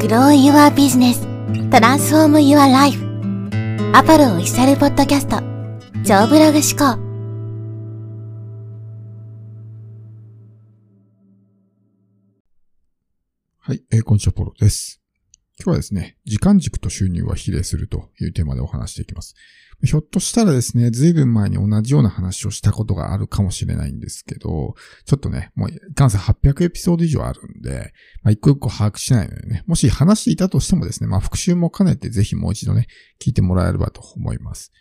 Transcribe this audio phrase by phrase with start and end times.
[0.00, 1.20] Grow Your Business.
[1.70, 2.98] Transform Your Life.
[3.94, 5.36] アパルオフィシャルポッドキャスト
[6.02, 6.98] 超ブログ思考。
[13.58, 14.99] はい、えー、こんにちは、ポロです。
[15.62, 19.34] 今日はですね、時間軸と収入は比例するというテーマでお話していきます。
[19.84, 32.86] ひょっとしたらですね、ずいぶん前に同じような話をしたことがあるかもしれないんですけど、ちょっとね、もう、いかんせん800エピソード以上あるんで、まあ、一個一個把握しないのでね、もし話していたとしてもですね、まあ、復習も兼ねてぜひもう一度ね、
[33.22, 34.72] 聞いてもらえればと思います。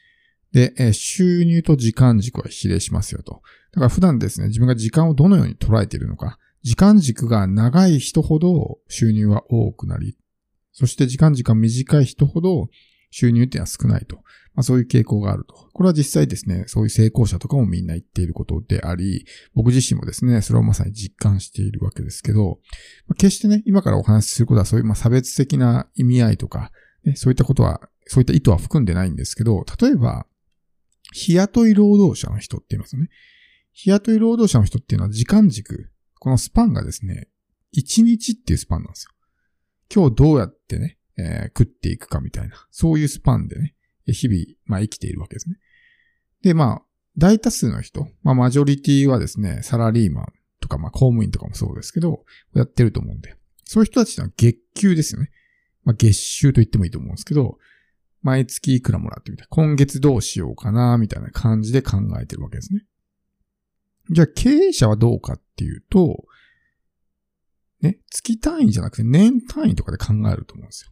[0.54, 3.42] で、え、収入と時間軸は比例しますよと。
[3.72, 10.18] だから普段ですね、自分が時間をどのように捉えているのか、時間軸が長い人ほど収入は多くなり、
[10.80, 12.70] そして時間軸が短い人ほど
[13.12, 14.16] 収入っていうのは少ないと。
[14.56, 15.54] まあそういう傾向があると。
[15.74, 22.60] これは実際ですね、そういう成功者とかもみんな言っていることであり、僕自身もですね、それをまさに実感しているわけですけど、
[23.08, 26.72] まあ、決してね、今からお話しすることはそういうまあ差別的な意味合いとか、
[27.04, 30.26] ね、そういったことは、そういった意図は含んでないんですけど、例えば、
[31.12, 33.10] 日雇い労働者の人って言いますよね。
[33.74, 37.28] 日雇い労働者の人っていうのは時間軸、このスパンがですね、
[37.76, 39.12] 1日っていうスパンなんですよ。
[39.94, 45.58] 今日どうやってね、えー、食っていくかみたいな、そういうスパンでね、日々、まあ生きているわけですね。
[46.42, 46.82] で、まあ、
[47.18, 50.26] 大多数の人、まあマジョリティはですね、サラリーマン
[50.62, 52.24] とか、まあ公務員とかもそうですけど、
[52.54, 55.32] やってると思うんで、そういう人たちは月給ですよね。
[55.84, 57.58] まあ月収と言ってもいいと思うんですけど、
[58.22, 59.48] 毎月いくらもらってみたい。
[59.50, 62.86] 今月どうしようかな、みたいな感じで考えてるわけですね。
[64.12, 66.26] じゃあ経営者はどうかっていうと、
[67.82, 70.92] ね、月単位じゃなくて年単位とかで考えると思うんですよ。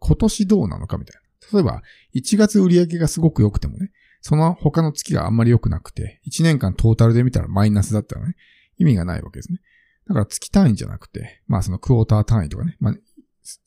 [0.00, 1.24] 今年どうなのかみたいな。
[1.52, 1.82] 例えば、
[2.14, 8.36] 1月売上がすごく良くてもね、その他の月があんまり良くなくて、1年間トータルで見たらマイナスだったらね、
[8.78, 9.60] 意味がないわけですね。
[10.08, 12.94] だから月単位じゃなくて、まあそのクォーター単位とかね、まあ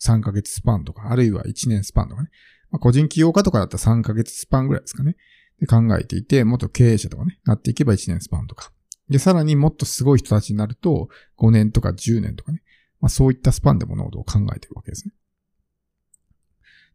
[0.02, 2.29] 3ヶ月スパンとか、あるいは1年スパンとかね、
[2.71, 5.15] まあ、個人起業家とかだったら3ヶ月スパンぐらいですかね。
[5.59, 8.71] で考えていて、もっと経営者とかね、なっていけば1年スパンとか。
[9.09, 12.61] で、さらにもっとすごい人たちになると、5年とか10年とかね。
[12.99, 15.13] まあそういったスパンで物事を考えてるわけですね。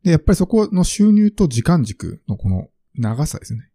[0.03, 3.69] で、やっぱりそこの収入と時間軸のこの長さですね。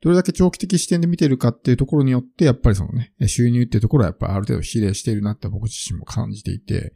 [0.00, 6.94] どれだけ長期的視点で見てるかっていうところによって、やっぱりそのね、収入っていうところはやっぱりある程度比例しているなって僕自身も感じていて、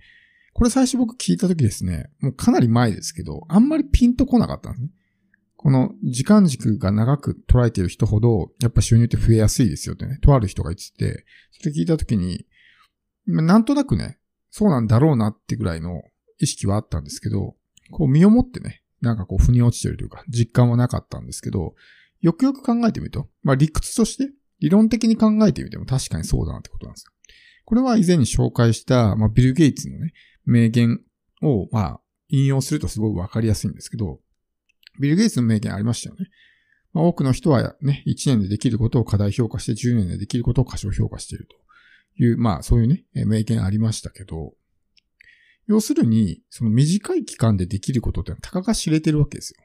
[0.54, 4.88] これ最初僕聞いた時ですね、もうかなり前ですけど、あんまりピンとこなかったんですね。
[5.64, 12.44] この時間軸が長く捉えている人ほど、やっぱ収入って増えやすいですよってね、とある人が言ってて、それ聞いた時に、
[13.24, 14.18] なんとなくね、
[14.50, 16.02] そうなんだろうなってぐらいの
[16.38, 17.56] 意識はあったんですけど、
[17.92, 21.74] こう身をもってね、なんかこう腑に落ちてるというか、実感はなかったんですけど、
[22.20, 27.12] よくよく考えてみると、まあ理屈として、理論的に考えてみても確かにそうだなってことなんですよ。
[27.64, 30.12] これは以前に紹介した、まあ、ビル・ゲイツのね、
[30.44, 31.00] 名言
[31.40, 34.20] を、まあ、引用するとすごくわかりやすいんですけど、
[35.00, 36.28] ビル・ゲイツの名言ありましたよね。
[36.92, 41.56] まあ、多くの人はね、1年でできることを過大評価して10年でできることを過小評価していると
[42.22, 44.54] いう、まあそういうね、名言ありましたけど、
[45.66, 49.64] 要するに、その短い期間でできることってたかが知れてるわけですよ。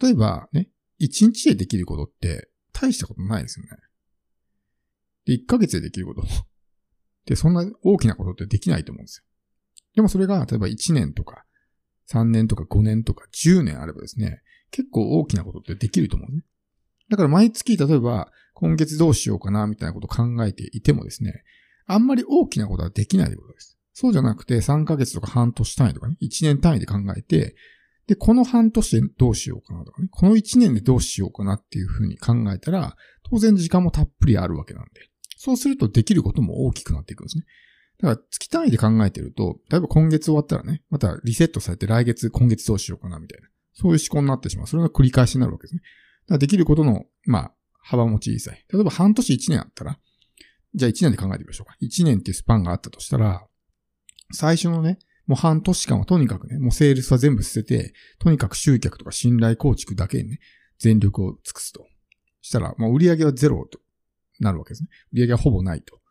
[0.00, 0.68] 例えばね、
[1.00, 3.70] 1日でできることって大したことないですよね。
[5.24, 6.22] で、1ヶ月でできること
[7.26, 9.24] で、そんな大きなことってできないと思うんですよ。
[9.94, 11.44] でもそれが、例えば1年とか、
[12.10, 16.42] 3年とか5年とか10年あればですね、結構大きなことってできると思うね。
[17.08, 21.42] だから毎月、例えば、今月どうしようかな、みたいなことを考えていてもですね、
[21.86, 23.78] あんまり大きなことはできないということです。
[23.92, 27.54] そうじゃなくて3ヶ月とか半年単位とかね、1年単位で考えて、
[28.06, 32.96] で、この半年でどうしようかなとかね、この1年でどうしようかなっていうふうに考えたら、
[33.30, 37.44] 当然時間もたっぷりあるわけなんで、そうするとできることも大きくなっていくんですね。
[38.02, 44.66] だから月単位で考えてると、例えば今月終わったらね、またリセットされて来月、今月どうしようかなみたいな、そういう思考になってしまう。
[44.66, 45.82] それが繰り返しになるわけですね。
[45.82, 47.52] だからできることの、まあ、
[47.84, 48.64] 幅も小さい。
[48.72, 49.98] 例えば半年1年あったら、
[50.74, 51.76] じゃあ1年で考えてみましょうか。
[51.80, 53.46] 1年っていうスパンがあったとしたら、
[54.32, 60.40] 最初のね、もう半年間はとにかくね、もうセールスは全部捨てて、とにかく集客とか信頼構築だけにね、
[60.80, 61.86] 全力を尽くすと。
[62.40, 63.78] したら、もう売り上げはゼロと
[64.40, 64.88] なるわけですね。
[65.12, 66.01] 売り上げはほぼないと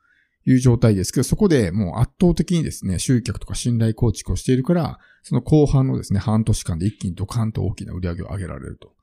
[0.45, 8.93] いう状態ですけど、そこでもう圧倒的にですね、集客とか信頼構築をしているから、その後半のですね、半年間で一気にドカンと大きな売り上げを上げられると。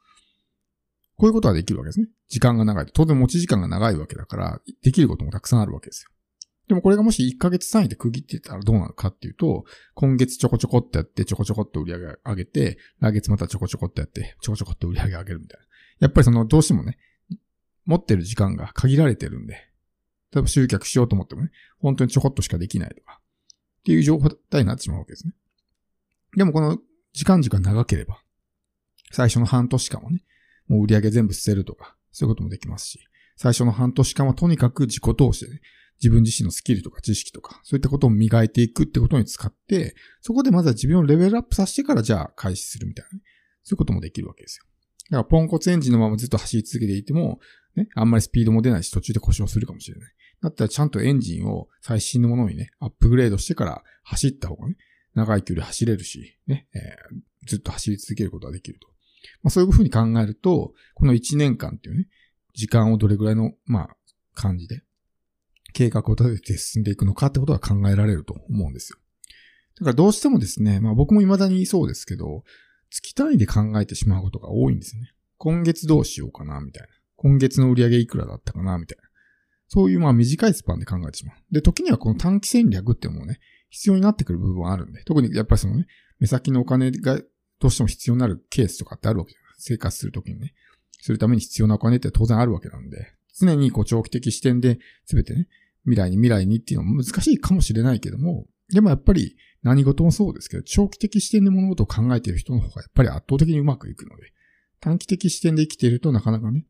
[1.17, 2.07] こういうことはできるわけですね。
[2.29, 2.93] 時間が長いと。
[2.93, 6.11] 当然持ち時間が長いわけだから、できることもたくさんあるわけですよ。
[6.69, 9.65] でもこれがもし1ヶ月単位で区切ってたらどうなるかっていうと、
[9.95, 15.67] 今月ちょこちょこってやって、ちょこちょこっと売り上げ上げて、来月またちょこちょこってやって、ちょこちょこっと売り上げ上げるみたいな。
[16.01, 16.99] やっぱりその、どうしてもね、
[17.87, 19.68] 持ってる時間が限られてるんで、
[20.33, 23.21] 例えば集客しようと思ってもね、本当にちょこっとしかできないとか、
[23.81, 24.19] っていう状
[24.51, 25.35] 態になってしまうわけですね。
[26.37, 26.79] でもこの
[27.13, 28.23] 時間軸が長ければ、
[29.13, 30.25] 最初の半年間はね、
[30.67, 33.01] もう売り上げ全部捨てるとか、そういうこともできますし、
[33.37, 35.61] 最初の半年間はとにかく自己投資でね、
[36.01, 43.25] 自分自身のスキルとか知識とか、そういったことを磨いていくってことに使って、そこでまずは自分をレベルアップさせてからじゃあ開始するみたいなね。
[43.65, 44.65] そういうこともできるわけですよ。
[45.11, 47.41] だからポンコツエンジンのままずっと走り続けていても、
[47.75, 50.13] ね、あんまりスピードも出ないし途中で故障するかもしれない。
[50.43, 54.77] だったらちゃんとエンジンを最新のものにね、アップグレードしてから走った方がね、
[55.15, 58.89] 長い距離走れるし、ね、えー、ずっと走り続けることができると。
[59.43, 62.09] まあそういうふうに考えると、この1年間っていうね、
[62.55, 63.97] 時間をどれぐらいの、まあ、
[64.35, 64.83] 感じで、
[65.73, 68.99] 計画を立てて進んでいくのかってことが考えられると思うんですよ。
[69.81, 72.45] だからどうしてもですね、まあ僕も未だにそうですけど、
[72.91, 75.13] 月単位で考えてしまうことが多いんですよね。
[75.37, 76.89] 今月どうしようかな、みたいな。
[77.17, 79.08] 今月の売り上げいくらだったかな、みたいな。
[79.69, 81.37] そういうまあ短いスパンで考えてしまう。
[81.51, 83.39] で、時にはこの短期戦略っていうのもね、
[83.71, 85.87] 必要になってくる部分はあるんで、特にやっぱりそのね、
[86.19, 87.21] 目先のお金が
[87.61, 90.55] どうしても必要になるケースとかってあるわけじゃない生活するときにね。
[91.01, 95.49] するために必要なお金って当然あるわけなんで、常にこう長期的視点で全てね、
[95.85, 104.33] 未来に未来にっていうのも難しいかもしれないけども、でもやっぱり何事もそうですけど、長期的視点で物事を考えている人の方がやっぱり圧倒的にうまくいくので、
[104.81, 106.67] 短期的視点で生きているとなかなかね、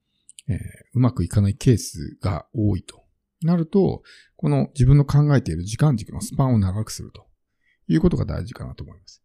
[0.48, 0.56] えー、
[0.94, 3.04] うまくいかないケースが多いと。
[3.42, 4.02] なると、
[4.36, 7.26] この自分の考えている時間軸のスパンを長くすると
[7.86, 9.22] いうことが大事かなと思います。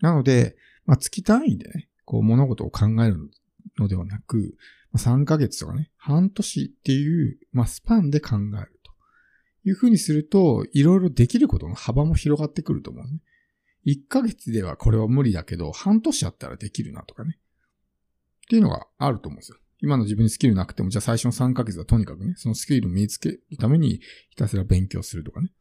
[0.00, 3.30] なので、まあ、月単位でね、こう物事を考える
[3.78, 4.56] のではなく、
[4.94, 8.92] 3ヶ月とかね、半年っていう、まあ、スパンで考えると
[9.68, 13.20] いうふうにすると、いろいろできることの幅も広がってくると思うね。
[13.86, 17.38] 1ヶ月ではこれは無理だけど、半年あったらできるなとかね。
[17.38, 19.58] っていうのがあると思うんですよ。
[19.80, 24.00] 今の自分にスキルなくても、じゃあ最初の3ヶ月はとにかくね、そのスキルを身につけるために
[24.30, 25.52] ひたすら勉強するとかね。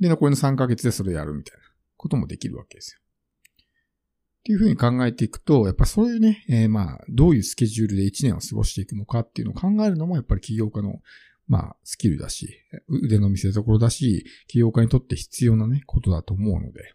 [0.00, 1.62] で、残りの3ヶ月でそれやるみたいな
[1.96, 3.00] こともできるわけですよ。
[3.00, 11.00] っていうふうに考えていくと、やっぱそういうね、えー、まあ、どういうスケジュールで1年を過ごしていくのかっていうのを考えるのも、やっぱり起業家の、
[11.46, 12.48] まあ、スキルだし、
[12.88, 16.94] 腕の見せ所だし、起業家にとって必要なね、ことだと思うので、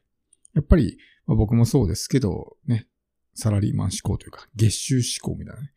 [0.54, 2.88] やっぱり、まあ、僕もそうですけど、ね、
[3.34, 5.72] サラリーマン思考というか、月収思考みたいなね、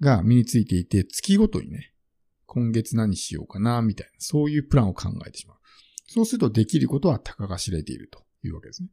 [0.00, 1.92] が身についていて、月ごとにね、
[2.46, 5.56] 今月何しようかな、みたいな、そういうプランを考えてしまう。
[6.06, 8.88] そうするとできることはたかが知れているというわけですね。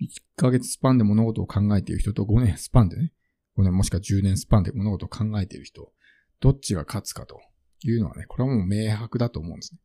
[0.00, 3.12] 1ヶ月スパンで物事を考えている人と5年スパンでね、
[3.56, 5.92] 5年もしくは10年スパンで物事を考えている人、
[6.40, 7.40] どっちが勝つかと
[7.84, 9.80] いうのはね、これはもう明白だと思うんですね。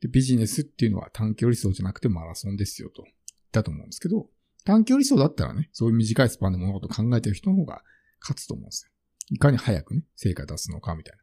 [0.00, 3.14] で、ビジネスっていうのは短距離走じゃなくてマラソンですよと言っ
[3.52, 4.28] たと思うんですけど、
[4.64, 7.82] 短距離走だったらね、そういう短いスパンで物事を考えている人の方が
[8.20, 8.89] 勝つと思うんですよ。
[9.30, 11.22] いかに早くね、成果出すのかみたいな。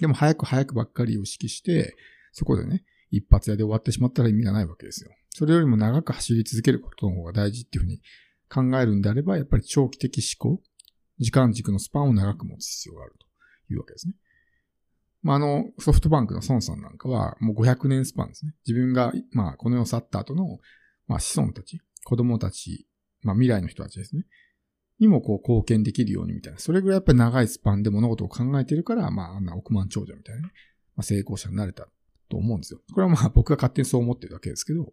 [0.00, 1.96] でも早く早くばっかりを意識して、
[2.32, 5.10] そこでね、一発屋で終わってしまったら意味がないわけですよ。
[5.30, 8.00] それよりも長く走り続けることの方が大事っていうふうに
[8.48, 10.62] 考えるんであれば、やっぱり長期的思考、
[11.18, 14.14] 時間軸のスパンを長く持つ必要があるというわけですね。
[15.22, 18.54] まあ、あの、ソフトバンクの孫さんなんかは、もう500年スパンですね。
[18.66, 20.58] 自分が、まあ、この世を去った後の、
[21.06, 22.86] まあ、子孫たち、子供たち、
[23.22, 24.26] まあ、未来の人たちですね。
[25.00, 26.58] にもこう貢献できるようにみたいな。
[26.58, 30.52] それぐらいやっぱり長いスパンで物事を考えてるから、まあ、あんな億万長者みたいなね。
[30.96, 31.88] まあ、成功者になれた
[32.28, 32.80] と思うんですよ。
[32.92, 34.92] これはまあ 僕が勝手にそう思ってるだけですけど、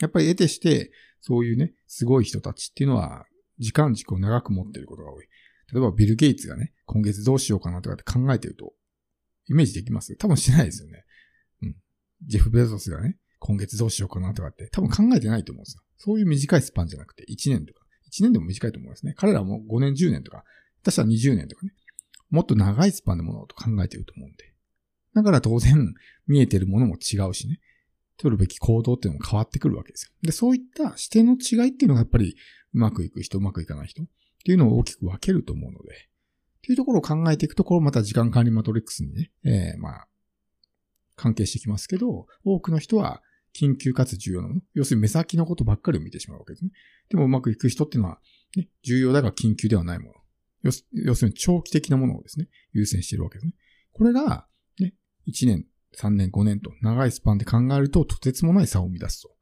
[0.00, 3.26] やっぱり得てして、そういうね、すごい人たちっていうのは、
[3.58, 5.26] 時間軸を長く持ってることが多い。
[5.72, 8.74] 例えばビル・ゲイツがね、今月どうしようかなとかって考えてると、
[9.46, 10.14] イメージできます？
[10.16, 11.04] 多分しないですよね。
[11.62, 11.76] うん。
[12.26, 15.82] ジェフ・ベゾスがね、今月どうしようかなとかって多分考えてないと思うんですよ。
[15.96, 17.77] そういう短いスパンじゃなくて、1年とか。
[18.10, 19.14] 1年でも短いと思いますね。
[19.16, 20.44] 彼らも5年、10年とか、
[20.82, 21.72] 下手したら20年とかね。
[22.30, 24.54] もっと長いスパンで物事考えてると思うんで。
[25.14, 25.94] だから当然、
[26.26, 27.60] 見えてるものも違うしね。
[28.18, 30.12] 取るべき行動っていうのも変わってくるわけですよ。
[30.22, 32.36] で、そういった視点の違いっていうのがやっぱり
[32.74, 34.06] うまくいく人、うまくいかない人っ
[34.44, 40.08] ていうのを大きく分けると思うので、っていうところを考えていくと、ころまた時間管理マトリックスにね、えー、まあ、
[41.14, 43.22] 関係してきますけど、多くの人は
[43.54, 44.60] 緊急かつ重要なもの。
[44.74, 46.70] 要するに目先のことばっかりを見てしまうわけですね。
[47.08, 48.20] でもうまくいく人っていうのは、
[48.56, 50.12] ね、重要だが緊急ではないもの。
[50.92, 53.54] 要するに長期的なものをですね、優先しているわけですね。
[53.92, 54.46] これが、
[54.80, 54.94] ね、
[55.28, 59.34] 1年、3年、5年と長いスパンで考えるととてつもない差を生み出すと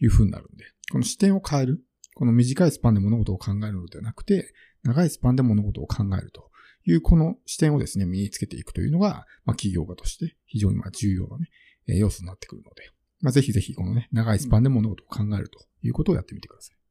[0.00, 1.82] いう風になるんで、この視点を変える、
[2.14, 4.52] この短いスパンで物事を考えるのではなくて、
[4.82, 6.50] 長いスパンで物事を考えると
[6.84, 11.48] いうこの視点をですね、身につけていくというのが、まあ、企業家として非常にまあ重要なね、
[11.86, 12.90] 要素になってくるので、
[13.20, 16.83] まあ、ぜひぜひこのね、長いスパンで物事を考えるということをやってみてください。